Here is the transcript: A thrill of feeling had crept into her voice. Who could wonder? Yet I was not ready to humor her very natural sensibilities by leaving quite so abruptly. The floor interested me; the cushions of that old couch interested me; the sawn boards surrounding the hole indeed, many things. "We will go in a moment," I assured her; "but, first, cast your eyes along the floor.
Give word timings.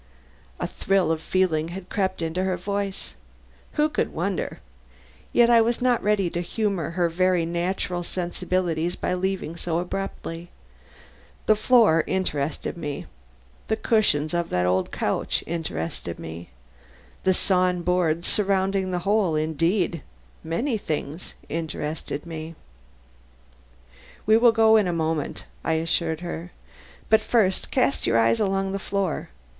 A 0.59 0.65
thrill 0.65 1.11
of 1.11 1.21
feeling 1.21 1.67
had 1.67 1.87
crept 1.91 2.23
into 2.23 2.43
her 2.43 2.57
voice. 2.57 3.13
Who 3.73 3.87
could 3.87 4.11
wonder? 4.11 4.59
Yet 5.31 5.47
I 5.47 5.61
was 5.61 5.79
not 5.79 6.01
ready 6.01 6.27
to 6.31 6.41
humor 6.41 6.89
her 6.97 7.07
very 7.07 7.45
natural 7.45 8.01
sensibilities 8.01 8.95
by 8.95 9.13
leaving 9.13 9.51
quite 9.51 9.59
so 9.59 9.77
abruptly. 9.77 10.49
The 11.45 11.55
floor 11.55 12.03
interested 12.07 12.77
me; 12.77 13.05
the 13.67 13.75
cushions 13.75 14.33
of 14.33 14.49
that 14.49 14.65
old 14.65 14.91
couch 14.91 15.43
interested 15.45 16.17
me; 16.17 16.49
the 17.23 17.35
sawn 17.35 17.83
boards 17.83 18.27
surrounding 18.27 18.89
the 18.89 19.05
hole 19.05 19.35
indeed, 19.35 20.01
many 20.43 20.79
things. 20.79 21.35
"We 21.51 22.55
will 24.35 24.51
go 24.51 24.77
in 24.77 24.87
a 24.87 24.93
moment," 24.93 25.45
I 25.63 25.73
assured 25.73 26.21
her; 26.21 26.51
"but, 27.07 27.21
first, 27.21 27.69
cast 27.69 28.07
your 28.07 28.17
eyes 28.17 28.39
along 28.39 28.71
the 28.71 28.79
floor. 28.79 29.29